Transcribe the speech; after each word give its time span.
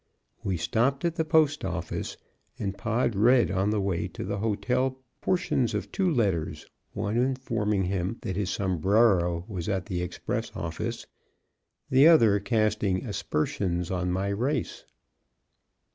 We 0.43 0.57
stopped 0.57 1.05
at 1.05 1.13
the 1.13 1.23
post 1.23 1.63
office, 1.63 2.17
and 2.57 2.75
Pod 2.75 3.15
read 3.15 3.51
on 3.51 3.69
the 3.69 3.79
way 3.79 4.07
to 4.07 4.23
the 4.23 4.39
hotel 4.39 4.97
portions 5.21 5.75
of 5.75 5.91
two 5.91 6.09
letters, 6.11 6.65
one 6.93 7.17
informing 7.17 7.83
him 7.83 8.17
that 8.23 8.35
his 8.35 8.49
sombrero 8.49 9.45
was 9.47 9.69
at 9.69 9.85
the 9.85 10.01
express 10.01 10.51
office, 10.55 11.05
the 11.91 12.07
other 12.07 12.39
casting 12.39 13.05
aspersions 13.05 13.91
on 13.91 14.11
my 14.11 14.29
race. 14.29 14.85